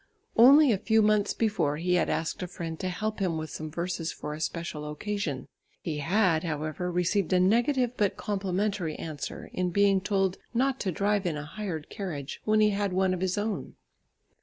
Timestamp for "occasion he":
4.89-5.99